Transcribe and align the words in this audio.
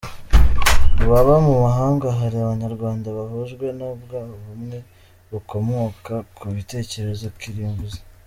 Mu 0.95 1.05
baba 1.11 1.35
mu 1.47 1.53
mahanga 1.65 2.07
hari 2.19 2.35
abanyarwanda 2.39 3.07
bahujwe 3.17 3.65
na 3.79 3.89
bwa 4.01 4.21
bumwe 4.37 4.77
bukomoka 5.31 6.13
ku 6.37 6.45
bitekerezo 6.55 7.27
kirimbuzi. 7.39 7.99